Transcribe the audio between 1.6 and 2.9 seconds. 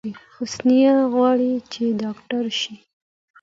چې ډاکټره شی